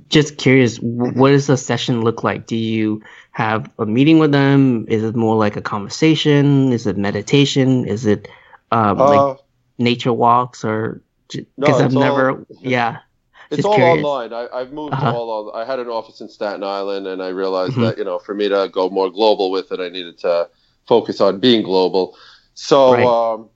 [0.08, 2.46] Just curious, what does a session look like?
[2.46, 4.86] Do you have a meeting with them?
[4.88, 6.72] Is it more like a conversation?
[6.72, 7.86] Is it meditation?
[7.86, 8.28] Is it
[8.70, 9.38] um, uh, like
[9.78, 11.00] nature walks or?
[11.28, 12.98] Because no, I've never, all, yeah.
[13.50, 14.04] It's all curious.
[14.04, 14.32] online.
[14.32, 15.12] I, have moved uh-huh.
[15.12, 15.52] all.
[15.52, 17.82] I had an office in Staten Island, and I realized mm-hmm.
[17.82, 20.48] that you know, for me to go more global with it, I needed to
[20.86, 22.16] focus on being global.
[22.54, 23.04] So, right.
[23.04, 23.48] um,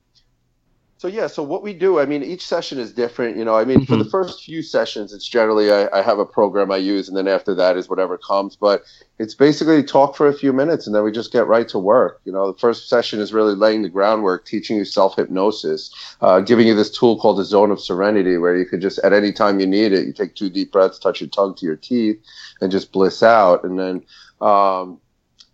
[1.04, 3.36] so yeah, so what we do, I mean, each session is different.
[3.36, 3.92] You know, I mean, mm-hmm.
[3.92, 4.10] for the mm-hmm.
[4.10, 7.54] first few sessions, it's generally I, I, have a program I use, and then after
[7.56, 8.56] that is whatever comes.
[8.56, 8.84] But
[9.18, 12.22] it's basically talk for a few minutes, and then we just get right to work.
[12.24, 15.90] You know, the first session is really laying the groundwork, teaching you self hypnosis,
[16.22, 19.12] uh, giving you this tool called the zone of serenity, where you can just at
[19.12, 21.76] any time you need it, you take two deep breaths, touch your tongue to your
[21.76, 22.18] teeth,
[22.62, 24.02] and just bliss out, and then.
[24.40, 25.02] Um,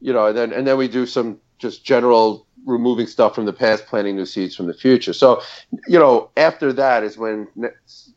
[0.00, 3.52] you know, and then and then we do some just general removing stuff from the
[3.52, 5.12] past, planting new seeds from the future.
[5.12, 5.42] So,
[5.88, 7.48] you know, after that is when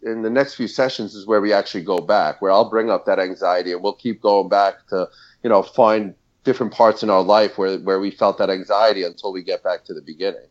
[0.04, 3.06] in the next few sessions is where we actually go back, where I'll bring up
[3.06, 5.08] that anxiety and we'll keep going back to,
[5.44, 9.32] you know, find different parts in our life where, where we felt that anxiety until
[9.32, 10.48] we get back to the beginning.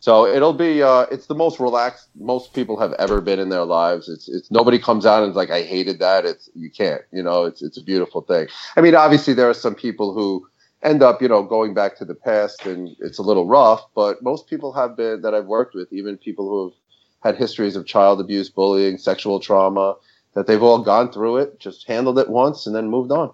[0.00, 3.64] So it'll be, uh, it's the most relaxed most people have ever been in their
[3.64, 4.08] lives.
[4.08, 6.24] It's, it's nobody comes out and is like, I hated that.
[6.24, 8.46] It's, you can't, you know, it's, it's a beautiful thing.
[8.76, 10.48] I mean, obviously there are some people who,
[10.82, 14.22] end up, you know, going back to the past and it's a little rough, but
[14.22, 17.86] most people have been that I've worked with, even people who have had histories of
[17.86, 19.96] child abuse, bullying, sexual trauma,
[20.34, 23.32] that they've all gone through it, just handled it once, and then moved on.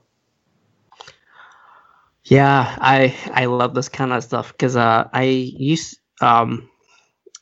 [2.24, 6.70] Yeah, I I love this kind of stuff because uh, I use um,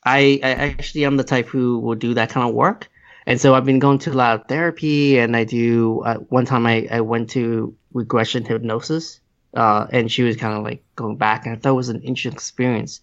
[0.05, 2.91] I I actually am the type who will do that kind of work,
[3.25, 6.03] and so I've been going to a lot of therapy, and I do.
[6.05, 9.21] Uh, one time I I went to regression hypnosis,
[9.55, 12.03] uh, and she was kind of like going back, and I thought it was an
[12.03, 13.01] interesting experience.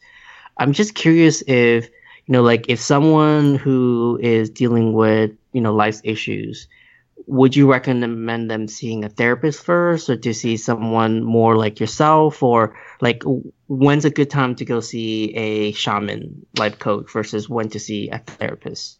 [0.57, 1.89] I'm just curious if
[2.25, 6.67] you know, like if someone who is dealing with you know life's issues
[7.29, 12.41] would you recommend them seeing a therapist first or to see someone more like yourself
[12.41, 13.23] or like
[13.67, 18.09] when's a good time to go see a shaman life coach versus when to see
[18.09, 18.97] a therapist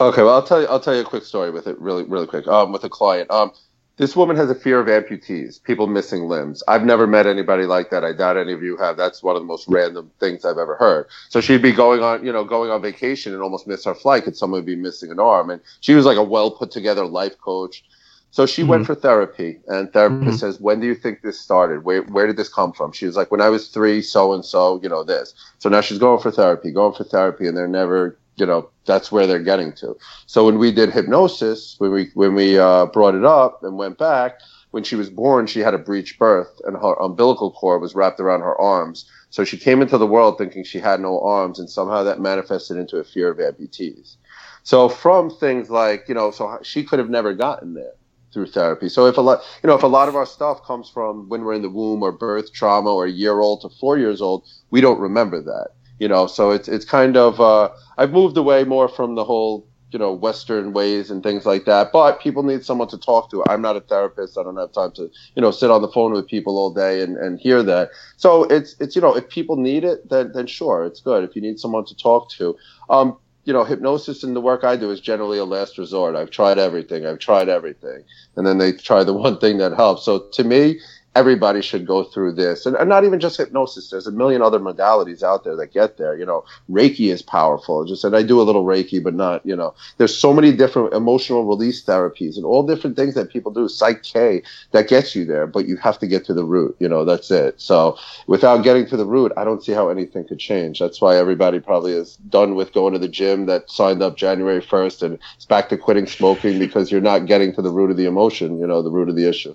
[0.00, 2.26] okay well i'll tell you i'll tell you a quick story with it really really
[2.26, 3.50] quick um with a client um
[3.96, 6.62] this woman has a fear of amputees, people missing limbs.
[6.68, 8.04] I've never met anybody like that.
[8.04, 8.96] I doubt any of you have.
[8.96, 11.06] That's one of the most random things I've ever heard.
[11.30, 14.24] So she'd be going on, you know, going on vacation and almost miss her flight
[14.24, 15.48] because someone would be missing an arm.
[15.48, 17.84] And she was like a well put together life coach.
[18.32, 18.70] So she mm-hmm.
[18.70, 20.36] went for therapy, and therapist mm-hmm.
[20.36, 21.84] says, "When do you think this started?
[21.84, 24.44] Where where did this come from?" She was like, "When I was three, so and
[24.44, 27.66] so, you know this." So now she's going for therapy, going for therapy, and they're
[27.66, 29.96] never you know that's where they're getting to.
[30.26, 33.98] So when we did hypnosis, when we when we uh, brought it up and went
[33.98, 34.38] back,
[34.70, 38.20] when she was born, she had a breech birth, and her umbilical cord was wrapped
[38.20, 39.10] around her arms.
[39.30, 42.76] So she came into the world thinking she had no arms, and somehow that manifested
[42.76, 44.16] into a fear of amputees.
[44.62, 47.94] So from things like you know, so she could have never gotten there
[48.32, 48.90] through therapy.
[48.90, 51.42] So if a lot, you know, if a lot of our stuff comes from when
[51.42, 54.44] we're in the womb or birth trauma or a year old to four years old,
[54.70, 55.68] we don't remember that
[55.98, 59.66] you know so it's it's kind of uh, i've moved away more from the whole
[59.90, 63.42] you know western ways and things like that but people need someone to talk to.
[63.48, 64.36] I'm not a therapist.
[64.36, 67.02] I don't have time to you know sit on the phone with people all day
[67.02, 67.90] and, and hear that.
[68.16, 71.24] So it's it's you know if people need it then then sure it's good.
[71.24, 72.56] If you need someone to talk to
[72.90, 76.16] um you know hypnosis and the work i do is generally a last resort.
[76.16, 77.06] I've tried everything.
[77.06, 78.02] I've tried everything.
[78.34, 80.04] And then they try the one thing that helps.
[80.04, 80.80] So to me
[81.16, 82.66] everybody should go through this.
[82.66, 83.90] And, and, not even just hypnosis.
[83.90, 86.16] There's a million other modalities out there that get there.
[86.16, 87.84] You know reiki is powerful.
[87.84, 89.74] Just and i do a little reiki but not you know.
[89.96, 93.68] There's so many different emotional release therapies and all different things that people do.
[93.68, 96.88] Psych k that gets you there but you have to get to the root you
[96.88, 97.60] know that's it.
[97.60, 100.78] So without getting to the root i don't see how anything could change.
[100.78, 104.60] That's why everybody probably is done with going to the gym that signed up january
[104.60, 107.96] 1st and it's back to quitting smoking because you're not getting to the root of
[107.96, 109.54] the emotion you know the root of the issue.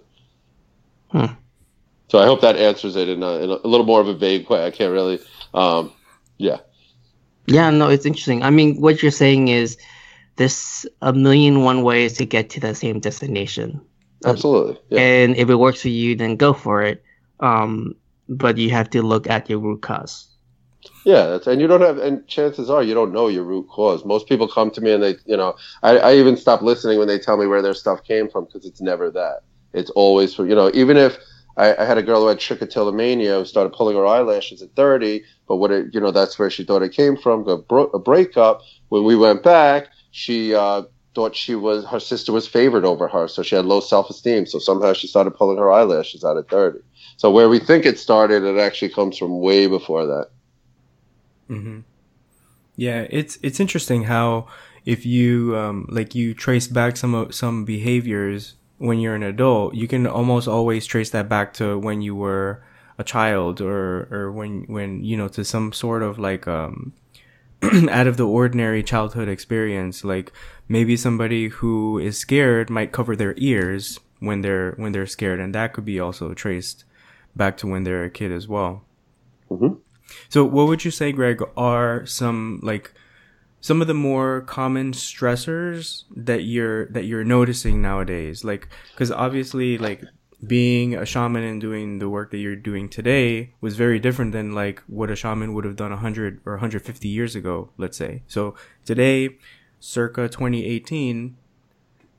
[1.12, 1.34] Hmm.
[2.12, 4.50] So I hope that answers it in a, in a little more of a vague
[4.50, 4.66] way.
[4.66, 5.18] I can't really,
[5.54, 5.94] um,
[6.38, 6.58] yeah.
[7.46, 8.44] Yeah, no, it's interesting.
[8.44, 9.78] I mean, what you're saying is
[10.36, 13.80] there's a million one ways to get to the same destination.
[14.26, 14.78] Absolutely.
[14.90, 15.00] Yeah.
[15.00, 17.02] And if it works for you, then go for it.
[17.40, 17.96] Um,
[18.28, 20.28] but you have to look at your root cause.
[21.06, 24.04] Yeah, that's, and you don't have, and chances are you don't know your root cause.
[24.04, 27.08] Most people come to me and they, you know, I, I even stop listening when
[27.08, 29.44] they tell me where their stuff came from because it's never that.
[29.72, 31.18] It's always for, you know, even if
[31.58, 35.24] I, I had a girl who had trichotillomania who started pulling her eyelashes at 30,
[35.48, 37.48] but what it, you know, that's where she thought it came from.
[37.48, 38.62] A, bro- a breakup.
[38.90, 40.84] When we went back, she uh,
[41.14, 44.46] thought she was her sister was favored over her, so she had low self esteem.
[44.46, 46.80] So somehow she started pulling her eyelashes out at 30.
[47.18, 50.30] So where we think it started, it actually comes from way before that.
[51.50, 51.80] Mm-hmm.
[52.76, 54.48] Yeah, it's it's interesting how
[54.86, 59.88] if you um, like you trace back some some behaviors when you're an adult, you
[59.88, 62.64] can almost always trace that back to when you were
[62.98, 66.94] a child or, or when, when, you know, to some sort of like, um,
[67.92, 70.04] out of the ordinary childhood experience.
[70.04, 70.34] Like
[70.68, 75.40] maybe somebody who is scared might cover their ears when they're, when they're scared.
[75.40, 76.84] And that could be also traced
[77.36, 78.84] back to when they're a kid as well.
[79.52, 79.76] Mm-hmm.
[80.28, 82.94] So what would you say, Greg, are some like
[83.62, 89.78] some of the more common stressors that you're that you're noticing nowadays like because obviously
[89.78, 90.04] like
[90.46, 94.54] being a shaman and doing the work that you're doing today was very different than
[94.54, 98.24] like what a shaman would have done 100 or 150 years ago let's say.
[98.28, 99.38] So today
[99.80, 101.38] circa 2018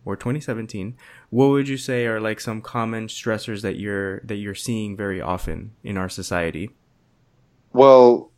[0.05, 0.97] or 2017
[1.31, 5.21] what would you say are like some common stressors that you're that you're seeing very
[5.21, 6.71] often in our society?
[7.73, 8.31] Well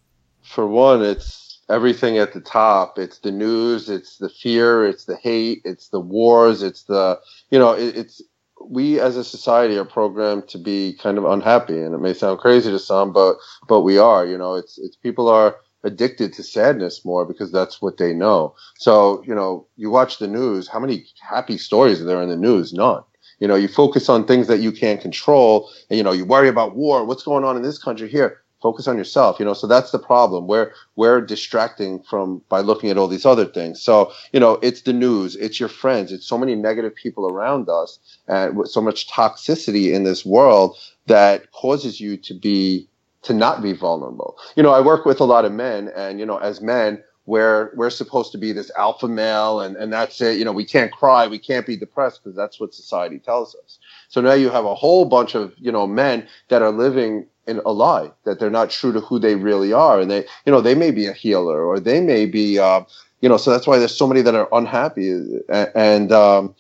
[0.43, 2.99] for one it's everything at the top.
[2.99, 7.59] It's the news, it's the fear, it's the hate, it's the wars, it's the you
[7.59, 8.23] know, it, it's
[8.69, 12.39] we as a society are programmed to be kind of unhappy, and it may sound
[12.39, 13.37] crazy to some, but
[13.69, 14.27] but we are.
[14.27, 18.55] You know, it's it's people are addicted to sadness more because that's what they know.
[18.79, 20.69] So you know, you watch the news.
[20.69, 22.73] How many happy stories are there in the news?
[22.73, 23.03] None.
[23.41, 26.49] You know, you focus on things that you can't control, and you know, you worry
[26.49, 27.05] about war.
[27.05, 28.44] What's going on in this country here?
[28.65, 32.89] Focus on yourself you know so that's the problem we're we're distracting from by looking
[32.89, 36.25] at all these other things so you know it's the news it's your friends it's
[36.27, 41.53] so many negative people around us and with so much toxicity in this world that
[41.53, 42.89] causes you to be
[43.21, 46.25] to not be vulnerable you know i work with a lot of men and you
[46.25, 50.39] know as men where we're supposed to be this alpha male and, and that's it.
[50.39, 53.79] You know, we can't cry, we can't be depressed because that's what society tells us.
[54.09, 57.61] So now you have a whole bunch of, you know, men that are living in
[57.65, 60.01] a lie, that they're not true to who they really are.
[60.01, 62.83] And they, you know, they may be a healer or they may be, uh,
[63.21, 65.41] you know, so that's why there's so many that are unhappy.
[65.49, 66.55] And um,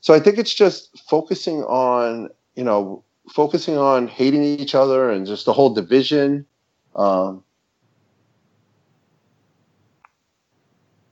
[0.00, 5.26] so I think it's just focusing on, you know, focusing on hating each other and
[5.26, 6.46] just the whole division.
[6.96, 7.44] Um,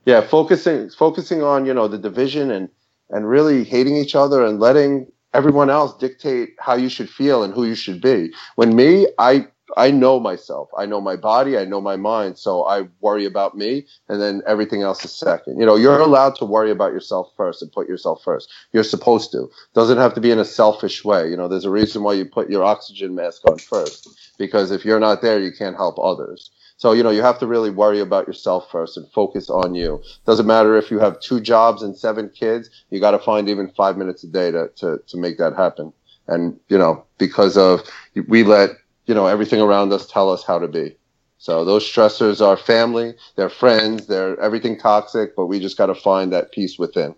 [0.05, 2.69] yeah, focusing focusing on you know the division and
[3.09, 7.53] and really hating each other and letting everyone else dictate how you should feel and
[7.53, 8.33] who you should be.
[8.55, 9.47] When me, I
[9.77, 10.69] I know myself.
[10.77, 11.57] I know my body.
[11.57, 12.37] I know my mind.
[12.39, 15.59] So I worry about me, and then everything else is second.
[15.59, 18.51] You know, you're allowed to worry about yourself first and put yourself first.
[18.73, 19.49] You're supposed to.
[19.75, 21.29] Doesn't have to be in a selfish way.
[21.29, 24.85] You know, there's a reason why you put your oxygen mask on first, because if
[24.85, 26.51] you're not there, you can't help others.
[26.77, 30.01] So, you know, you have to really worry about yourself first and focus on you.
[30.25, 33.71] Doesn't matter if you have two jobs and seven kids, you got to find even
[33.75, 35.91] five minutes a day to, to, to make that happen.
[36.27, 37.81] And, you know, because of,
[38.27, 38.69] we let,
[39.07, 40.95] you know, everything around us tell us how to be.
[41.39, 45.95] So those stressors are family, they're friends, they're everything toxic, but we just got to
[45.95, 47.15] find that peace within.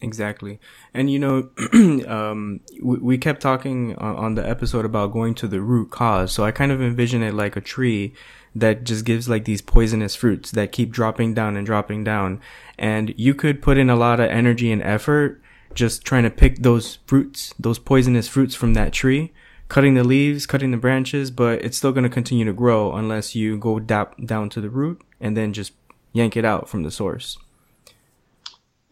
[0.00, 0.60] Exactly.
[0.92, 1.50] And you know,
[2.08, 6.32] um, we, we kept talking on the episode about going to the root cause.
[6.32, 8.14] So I kind of envision it like a tree
[8.54, 12.40] that just gives like these poisonous fruits that keep dropping down and dropping down.
[12.78, 15.40] And you could put in a lot of energy and effort
[15.74, 19.32] just trying to pick those fruits, those poisonous fruits from that tree,
[19.68, 23.34] cutting the leaves, cutting the branches, but it's still going to continue to grow unless
[23.34, 25.72] you go dap down to the root and then just
[26.12, 27.38] yank it out from the source.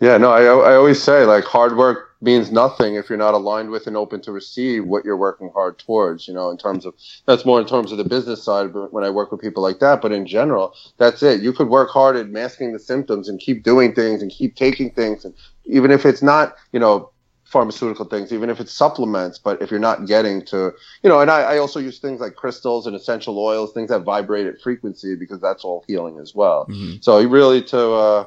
[0.03, 3.71] Yeah, no, I, I always say like hard work means nothing if you're not aligned
[3.71, 6.95] with and open to receive what you're working hard towards, you know, in terms of
[7.27, 9.79] that's more in terms of the business side but when I work with people like
[9.79, 10.03] that.
[10.03, 11.41] But in general, that's it.
[11.41, 14.91] You could work hard at masking the symptoms and keep doing things and keep taking
[14.91, 15.25] things.
[15.25, 15.35] And
[15.67, 17.13] even if it's not, you know,
[17.45, 20.73] pharmaceutical things, even if it's supplements, but if you're not getting to,
[21.05, 24.01] you know, and I, I also use things like crystals and essential oils, things that
[24.01, 26.67] vibrate at frequency because that's all healing as well.
[26.67, 26.97] Mm-hmm.
[27.03, 28.25] So really to, uh,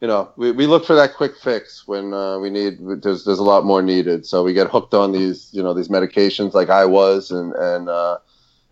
[0.00, 2.78] you know, we, we look for that quick fix when uh, we need.
[2.80, 4.26] There's there's a lot more needed.
[4.26, 7.88] So we get hooked on these, you know, these medications like I was, and and
[7.88, 8.18] uh,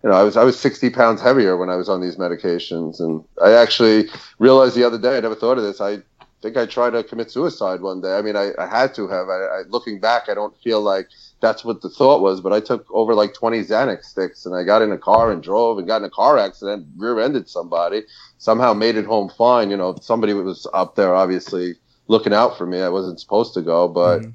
[0.03, 3.01] you know, I was I was 60 pounds heavier when I was on these medications,
[3.01, 5.81] and I actually realized the other day I never thought of this.
[5.81, 5.99] I
[6.41, 8.17] think I tried to commit suicide one day.
[8.17, 9.29] I mean, I, I had to have.
[9.29, 11.09] I, I, looking back, I don't feel like
[11.41, 14.65] that's what the thought was, but I took over like 20 Xanax sticks and I
[14.65, 18.03] got in a car and drove and got in a car accident, rear-ended somebody,
[18.39, 19.71] somehow made it home fine.
[19.71, 21.75] You know, somebody was up there obviously
[22.09, 22.81] looking out for me.
[22.81, 24.21] I wasn't supposed to go, but.
[24.21, 24.31] Mm-hmm.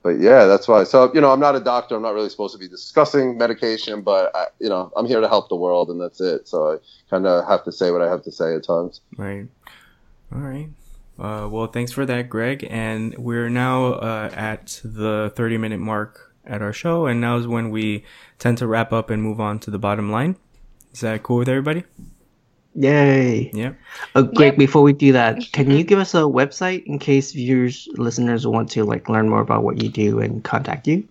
[0.00, 0.84] But yeah, that's why.
[0.84, 1.96] So you know, I'm not a doctor.
[1.96, 5.28] I'm not really supposed to be discussing medication, but I, you know, I'm here to
[5.28, 6.46] help the world, and that's it.
[6.46, 6.76] So I
[7.10, 9.00] kind of have to say what I have to say at times.
[9.16, 9.48] Right.
[10.32, 10.68] All right.
[11.18, 12.66] Uh, well, thanks for that, Greg.
[12.70, 17.46] And we're now uh, at the 30 minute mark at our show, and now is
[17.46, 18.04] when we
[18.38, 20.36] tend to wrap up and move on to the bottom line.
[20.92, 21.84] Is that cool with everybody?
[22.74, 23.50] Yay!
[23.52, 23.72] Yeah.
[24.14, 24.58] Uh, Greg, yep.
[24.58, 28.70] before we do that, can you give us a website in case viewers, listeners want
[28.70, 31.06] to like learn more about what you do and contact you?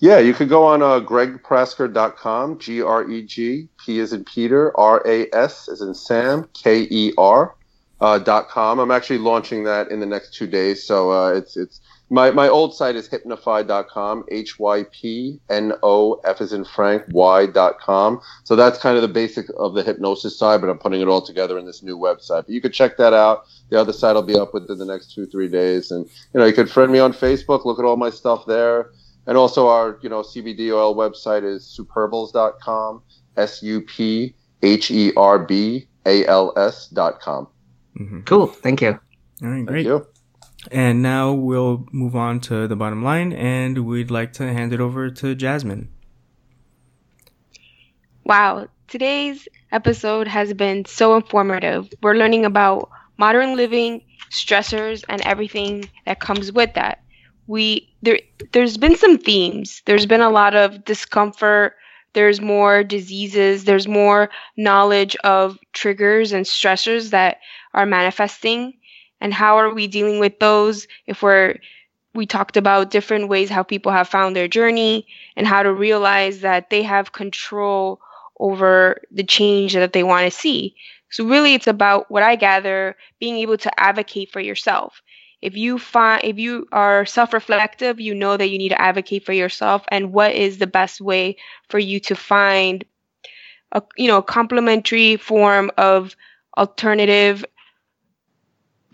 [0.00, 4.76] Yeah, you could go on uh, gregprasker.com, G R E G, P is in Peter,
[4.78, 7.56] R A S is in Sam, K E R
[8.00, 8.78] uh, dot com.
[8.78, 10.84] I'm actually launching that in the next two days.
[10.84, 16.20] So uh, it's it's my, my old site is hypnofy.com, H Y P N O
[16.24, 18.20] F is in Frank Y.com.
[18.44, 21.20] So that's kind of the basic of the hypnosis side, but I'm putting it all
[21.20, 22.46] together in this new website.
[22.46, 23.44] But you could check that out.
[23.68, 25.90] The other site will be up within the next two, three days.
[25.90, 28.90] And, you know, you could friend me on Facebook, look at all my stuff there.
[29.26, 33.02] And also our, you know, CBD oil website is supherbals.com,
[33.36, 37.48] S U P H E R B A L S.com.
[37.98, 38.20] Mm-hmm.
[38.22, 38.46] Cool.
[38.46, 38.98] Thank you.
[39.42, 39.86] All right, great.
[40.70, 44.80] And now we'll move on to the bottom line, and we'd like to hand it
[44.80, 45.88] over to Jasmine.
[48.24, 51.88] Wow, today's episode has been so informative.
[52.02, 57.02] We're learning about modern living, stressors, and everything that comes with that.
[57.46, 58.18] We there
[58.52, 59.82] there's been some themes.
[59.86, 61.76] There's been a lot of discomfort,
[62.12, 67.38] there's more diseases, there's more knowledge of triggers and stressors that
[67.74, 68.74] are manifesting
[69.20, 71.56] and how are we dealing with those if we're
[72.14, 75.06] we talked about different ways how people have found their journey
[75.36, 78.00] and how to realize that they have control
[78.40, 80.74] over the change that they want to see.
[81.10, 85.02] So really it's about what I gather being able to advocate for yourself.
[85.40, 89.32] If you find if you are self-reflective, you know that you need to advocate for
[89.32, 91.36] yourself and what is the best way
[91.68, 92.84] for you to find
[93.72, 96.16] a you know, a complementary form of
[96.56, 97.44] alternative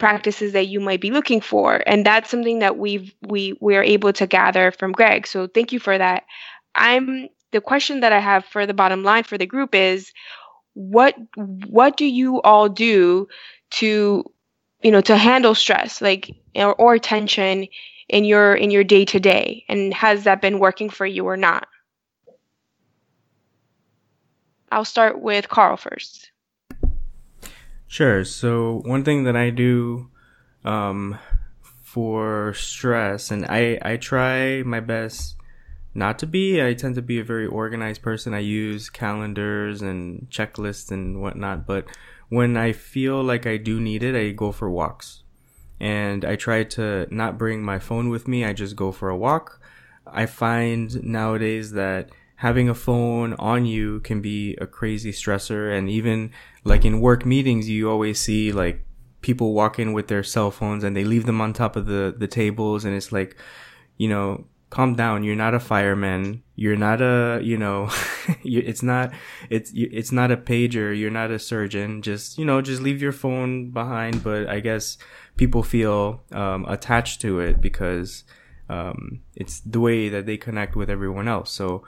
[0.05, 1.83] practices that you might be looking for.
[1.87, 5.27] And that's something that we've we we are able to gather from greg.
[5.27, 6.25] So thank you for that.
[6.75, 10.13] I'm the question that i have for the bottom line for the group is
[10.75, 13.29] what what do you all do
[13.71, 14.25] to
[14.83, 17.67] you know to handle stress like or, or tension
[18.09, 21.39] in your in your day to day and has that been working for you or
[21.39, 21.67] not?
[24.71, 26.34] I'll start with carl first
[27.95, 28.25] Sure.
[28.25, 30.11] So one thing that I do
[30.65, 31.17] um,
[31.81, 35.37] for stress, and I I try my best
[35.95, 36.61] not to be.
[36.61, 38.35] I tend to be a very organized person.
[38.35, 41.69] I use calendars and checklists and whatnot.
[41.69, 41.85] But
[42.31, 45.23] when I feel like I do need it, I go for walks,
[45.79, 48.45] and I try to not bring my phone with me.
[48.45, 49.61] I just go for a walk.
[50.05, 55.77] I find nowadays that having a phone on you can be a crazy stressor.
[55.77, 56.31] And even
[56.65, 58.85] like in work meetings you always see like
[59.21, 62.15] people walk in with their cell phones and they leave them on top of the
[62.17, 62.85] the tables.
[62.85, 63.37] And it's like
[63.97, 65.23] you know calm down.
[65.23, 66.43] You're not a fireman.
[66.57, 67.89] You're not a you know
[68.45, 69.13] it's not
[69.49, 70.99] it's it's not a pager.
[70.99, 72.03] You're not a surgeon.
[72.03, 74.25] Just you know just leave your phone behind.
[74.25, 74.99] But i guess
[75.37, 78.25] people feel um, attached to it because
[78.69, 81.51] um, it's the way that they connect with everyone else.
[81.51, 81.85] So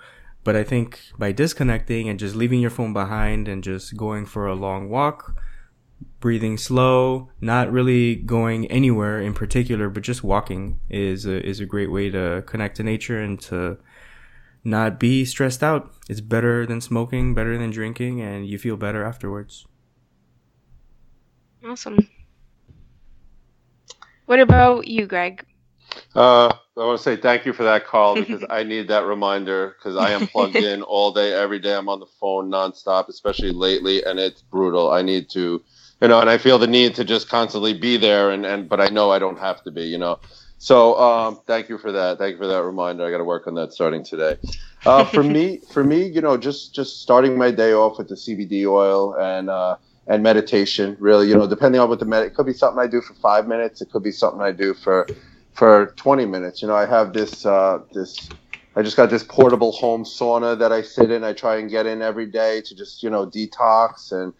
[0.46, 4.46] but I think by disconnecting and just leaving your phone behind and just going for
[4.46, 5.36] a long walk,
[6.20, 11.66] breathing slow, not really going anywhere in particular, but just walking is a, is a
[11.66, 13.76] great way to connect to nature and to
[14.62, 15.92] not be stressed out.
[16.08, 19.66] It's better than smoking, better than drinking, and you feel better afterwards.
[21.64, 22.08] Awesome.
[24.26, 25.44] What about you, Greg?
[26.14, 29.76] Uh, I want to say thank you for that, Carl because I need that reminder
[29.78, 31.74] because I am plugged in all day, every day.
[31.74, 34.90] I'm on the phone nonstop, especially lately, and it's brutal.
[34.90, 35.62] I need to,
[36.00, 38.80] you know, and I feel the need to just constantly be there, and, and but
[38.80, 40.20] I know I don't have to be, you know.
[40.58, 42.18] So um, thank you for that.
[42.18, 43.06] Thank you for that reminder.
[43.06, 44.36] I got to work on that starting today.
[44.86, 48.14] Uh, for me, for me, you know, just just starting my day off with the
[48.14, 49.76] CBD oil and uh,
[50.06, 50.96] and meditation.
[50.98, 53.14] Really, you know, depending on what the med, it could be something I do for
[53.14, 53.82] five minutes.
[53.82, 55.06] It could be something I do for
[55.56, 56.62] for 20 minutes.
[56.62, 58.28] You know, I have this uh, this
[58.76, 61.24] I just got this portable home sauna that I sit in.
[61.24, 64.34] I try and get in every day to just you know detox and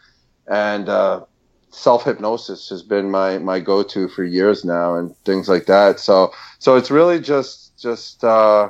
[0.47, 1.25] and uh,
[1.71, 5.99] self hypnosis has been my my go to for years now and things like that.
[6.01, 8.69] So so it's really just just uh,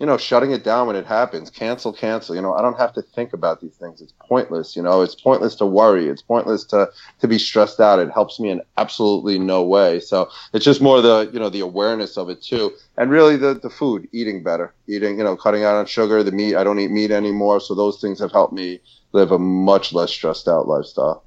[0.00, 2.34] you know, shutting it down when it happens, cancel, cancel.
[2.34, 4.00] You know, I don't have to think about these things.
[4.00, 4.74] It's pointless.
[4.74, 6.08] You know, it's pointless to worry.
[6.08, 6.90] It's pointless to
[7.20, 7.98] to be stressed out.
[7.98, 10.00] It helps me in absolutely no way.
[10.00, 13.52] So it's just more the you know the awareness of it too, and really the
[13.52, 16.56] the food, eating better, eating you know, cutting out on sugar, the meat.
[16.56, 18.80] I don't eat meat anymore, so those things have helped me
[19.12, 21.24] live a much less stressed out lifestyle.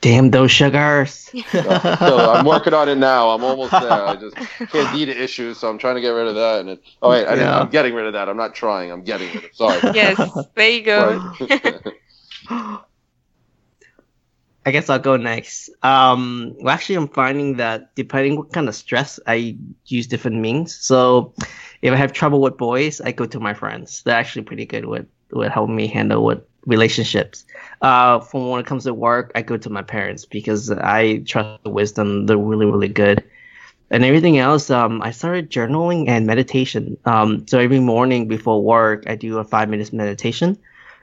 [0.00, 1.12] Damn those sugars.
[1.50, 3.30] so, so, I'm working on it now.
[3.30, 3.90] I'm almost there.
[3.90, 6.60] I just can't eat issues, so I'm trying to get rid of that.
[6.60, 7.58] And it, oh wait, I yeah.
[7.58, 8.28] I'm getting rid of that.
[8.28, 8.92] I'm not trying.
[8.92, 9.44] I'm getting rid of.
[9.44, 9.56] It.
[9.56, 9.80] Sorry.
[9.94, 11.32] Yes, there you go.
[14.66, 15.70] I guess I'll go next.
[15.82, 20.76] Um, well, actually, I'm finding that depending what kind of stress, I use different means.
[20.76, 21.32] So,
[21.82, 24.02] if I have trouble with boys, I go to my friends.
[24.02, 27.44] They're actually pretty good with with helping me handle with relationships.
[27.80, 31.62] Uh, from when it comes to work, I go to my parents because I trust
[31.62, 32.26] the wisdom.
[32.26, 33.24] They're really, really good.
[33.90, 36.98] And everything else, um, I started journaling and meditation.
[37.06, 40.58] Um, so every morning before work, I do a five minutes meditation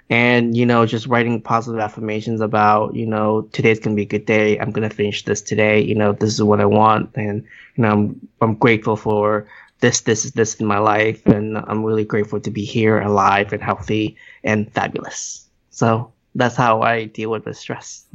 [0.10, 4.20] and, you know, just writing positive affirmations about, you know, today's going to be a
[4.20, 4.60] good day.
[4.60, 5.82] I'm going to finish this today.
[5.82, 7.10] You know, this is what I want.
[7.16, 7.44] And,
[7.76, 9.48] you know, I'm, I'm grateful for
[9.80, 11.26] this, this, this in my life.
[11.26, 15.45] And I'm really grateful to be here alive and healthy and fabulous.
[15.76, 18.08] So that's how I deal with the stress.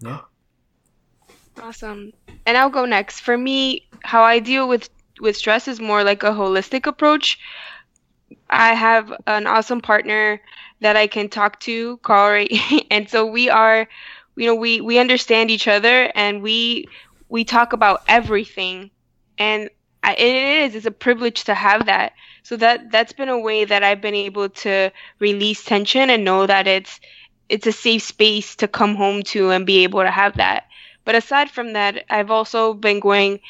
[0.00, 0.20] yeah.
[1.60, 2.12] Awesome.
[2.46, 3.20] And I'll go next.
[3.20, 4.88] For me, how I deal with
[5.20, 7.38] with stress is more like a holistic approach.
[8.50, 10.40] I have an awesome partner
[10.80, 12.46] that I can talk to, Carl,
[12.90, 13.88] and so we are,
[14.36, 16.86] you know, we we understand each other and we
[17.28, 18.90] we talk about everything,
[19.38, 19.70] and
[20.02, 20.34] I, it
[20.70, 24.00] is it's a privilege to have that so that that's been a way that I've
[24.00, 27.00] been able to release tension and know that it's
[27.48, 30.64] it's a safe space to come home to and be able to have that.
[31.04, 33.40] But aside from that, I've also been going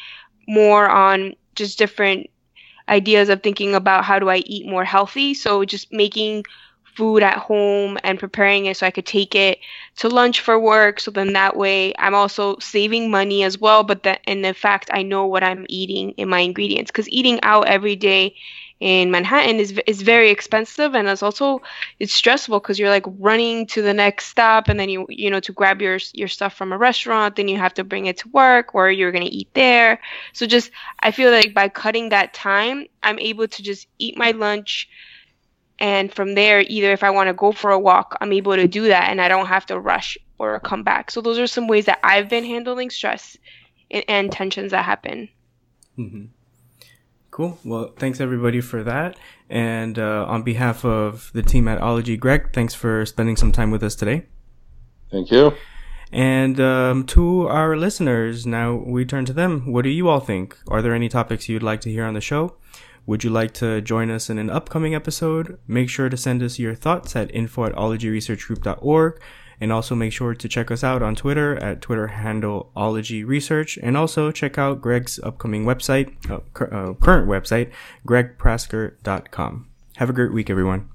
[0.49, 2.31] more on just different
[2.89, 5.35] ideas of thinking about how do I eat more healthy.
[5.35, 6.45] So just making
[6.95, 9.59] food at home and preparing it so I could take it
[9.97, 11.01] to lunch for work.
[11.01, 13.83] So then that way I'm also saving money as well.
[13.85, 17.41] But that in the fact I know what I'm eating in my ingredients because eating
[17.43, 18.35] out every day
[18.81, 21.61] in Manhattan is is very expensive and it's also
[21.99, 25.41] it's stressful because you're like running to the next stop and then you you know
[25.41, 28.29] to grab your your stuff from a restaurant then you have to bring it to
[28.31, 30.01] work or you're going to eat there
[30.33, 30.71] so just
[31.01, 34.89] I feel like by cutting that time I'm able to just eat my lunch
[35.81, 38.69] and from there either if I want to go for a walk I'm able to
[38.69, 41.69] do that and I don't have to rush or come back so those are some
[41.69, 43.37] ways that I've been handling stress
[43.91, 45.29] and, and tensions that happen
[45.99, 46.27] mm-hmm.
[47.31, 47.59] Cool.
[47.65, 49.17] Well, thanks everybody for that.
[49.49, 53.71] And uh, on behalf of the team at Ology, Greg, thanks for spending some time
[53.71, 54.27] with us today.
[55.11, 55.53] Thank you.
[56.13, 59.73] And um, to our listeners, now we turn to them.
[59.73, 60.59] What do you all think?
[60.69, 62.57] Are there any topics you'd like to hear on the show?
[63.07, 65.59] Would you like to join us in an upcoming episode?
[65.67, 69.21] Make sure to send us your thoughts at info at ologieresearchgroup.org
[69.61, 73.79] and also make sure to check us out on Twitter at Twitter handle Ologie Research.
[73.83, 77.71] And also check out Greg's upcoming website, uh, cur- uh, current website,
[78.07, 79.67] gregprasker.com.
[79.97, 80.89] Have a great week, everyone.